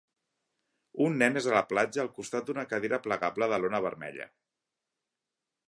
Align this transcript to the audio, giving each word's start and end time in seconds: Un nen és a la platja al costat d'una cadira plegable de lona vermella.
Un 1.07 1.19
nen 1.23 1.41
és 1.41 1.49
a 1.49 1.53
la 1.57 1.61
platja 1.73 2.01
al 2.05 2.09
costat 2.15 2.47
d'una 2.47 2.65
cadira 2.71 3.01
plegable 3.05 3.51
de 3.53 3.61
lona 3.67 3.83
vermella. 3.89 4.27